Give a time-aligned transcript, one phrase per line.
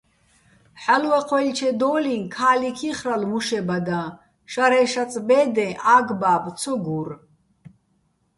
[0.81, 4.01] ჰ̦ალო̆ ვაჴვაჲლჩედო́ლიჼ ქა́ლიქ იხრალო̆ მუშებადაჼ,
[4.51, 7.09] შარე შაწ ბე́დე ა́გ-ბა́ბო̆ ცო გურ.